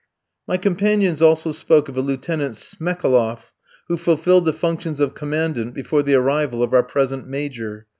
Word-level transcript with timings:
My 0.47 0.57
companions 0.57 1.21
also 1.21 1.51
spoke 1.51 1.87
of 1.87 1.95
a 1.95 2.01
Lieutenant 2.01 2.55
Smekaloff, 2.55 3.51
who 3.87 3.97
fulfilled 3.97 4.45
the 4.45 4.51
functions 4.53 4.99
of 4.99 5.13
Commandant 5.13 5.75
before 5.75 6.01
the 6.01 6.15
arrival 6.15 6.63
of 6.63 6.73
our 6.73 6.81
present 6.81 7.27
Major. 7.27 7.85